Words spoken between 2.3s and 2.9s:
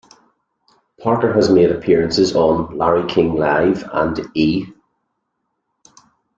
on